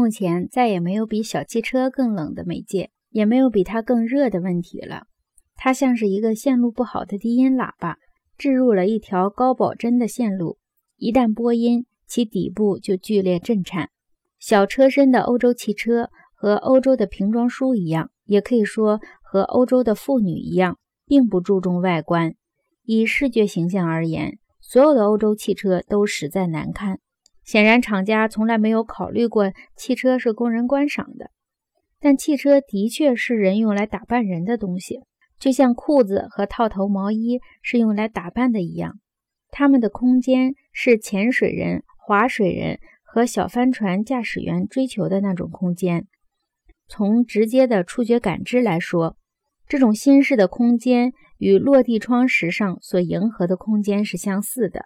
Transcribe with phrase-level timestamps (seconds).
[0.00, 5.02] 目前再也没有比小汽车更冷的媒介，也没有比它更热的问题了。
[5.56, 7.98] 它像是一个线路不好的低音喇叭，
[8.38, 10.56] 置入了一条高保真的线路，
[10.96, 13.90] 一旦播音，其底部就剧烈震颤。
[14.38, 22.34] 小车身的欧洲汽车和欧洲的瓶装书一样，也可以说和欧洲的妇女一样，并不注重外观。
[22.84, 27.00] 以视觉形象而言，所有的欧洲汽车都实在难看。
[27.50, 31.32] 显然，厂家从来没有考虑过汽车是供人观赏的。
[31.98, 35.00] 但汽车的确是人用来打扮人的东西。
[35.36, 39.00] 就像裤子和套头毛衣是用来打扮的一样，
[39.50, 46.06] 它们的空间是潜水人、划水人和小帆船驾驶员追求的那种空间。
[46.86, 49.16] 从直接的触觉感知来说，
[49.66, 54.84] 这种新式的空间与落地窗时尚所迎合的空间是相似的。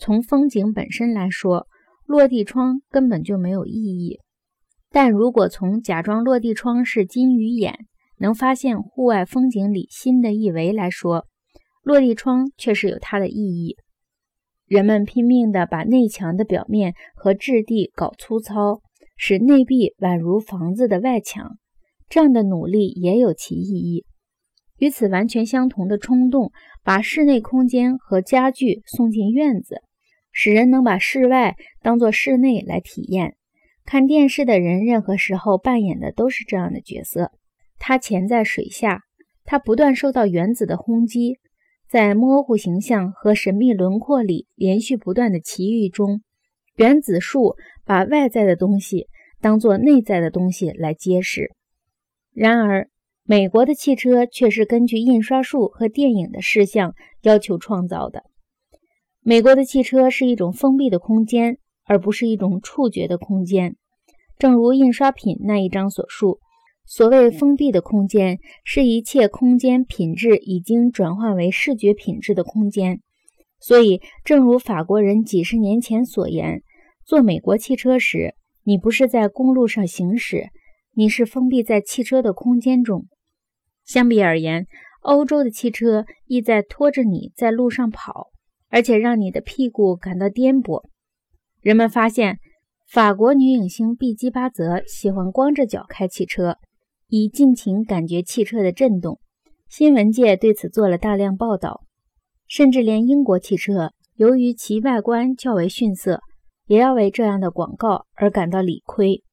[0.00, 1.66] 从风景本身来说，
[2.06, 4.18] 落地窗根本就没有意义。
[4.90, 7.80] 但如果从假装落地窗是金鱼眼，
[8.16, 11.26] 能发现户外风景里新的一维来说，
[11.82, 13.76] 落地窗确实有它的意义。
[14.66, 18.80] 人们拼命地把内墙的表面和质地搞粗糙，
[19.18, 21.58] 使内壁宛如房子的外墙。
[22.08, 24.06] 这样的努力也有其意义。
[24.78, 29.82] 与此完全相同的冲动，把室内空间和家具送进院子，
[30.32, 33.36] 使人能把室外当作室内来体验。
[33.84, 37.32] 看电视的人，任何时候扮演的都是这样的角色。
[37.78, 39.02] 它潜在水下，
[39.44, 41.38] 它不断受到原子的轰击，
[41.88, 46.22] 在模糊形象和神秘轮廓里连续不断的奇遇中，
[46.76, 49.08] 原子数把外在的东西
[49.40, 51.50] 当作内在的东西来揭示。
[52.32, 52.88] 然而，
[53.24, 58.24] 美国的汽车却是根据印刷术和电影的事项要求创造的。
[59.22, 63.76] 美国的汽车是一种封闭的空间，而不是一种触觉的空间。
[64.38, 66.38] 正如印刷品那一章所述。
[66.86, 73.00] 所谓封闭的空间，是一切空间品质已经转换为视觉品质的空间。
[73.60, 76.62] 所以，正如法国人几十年前所言，
[77.04, 80.48] 坐美国汽车时，你不是在公路上行驶，
[80.94, 83.06] 你是封闭在汽车的空间中。
[83.84, 84.66] 相比而言，
[85.02, 88.30] 欧洲的汽车意在拖着你在路上跑，
[88.70, 90.84] 而且让你的屁股感到颠簸。
[91.60, 92.38] 人们发现，
[92.88, 96.56] 法国女影星毕基巴泽喜欢光着脚开汽车。
[97.12, 99.18] 以尽情感觉汽车的震动，
[99.68, 101.80] 新闻界对此做了大量报道，
[102.46, 106.20] 甚至连英国汽车由于其外观较为逊色，
[106.66, 109.24] 也要为这样的广告而感到理亏。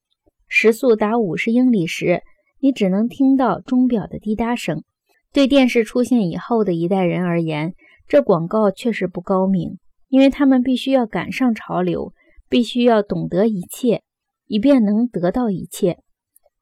[0.48, 2.24] 时速达五十英里时，
[2.60, 4.84] 你只能听到钟表的滴答声。
[5.32, 7.76] 对电视出现以后的一代人而言，
[8.08, 12.14] 这广告确实不高明，因为他们必须要赶上潮流，
[12.48, 14.04] 必须要懂得一切，
[14.46, 16.00] 以便能得到一切。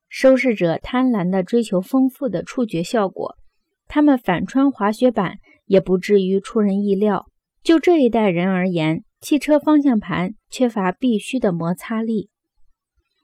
[0.10, 3.36] 收视者贪婪地追求丰富的触觉效果，
[3.88, 7.28] 他们反穿滑雪板也不至于出人意料。
[7.62, 12.30] 就这一代人而言，汽车方向盘缺乏必须的摩擦力。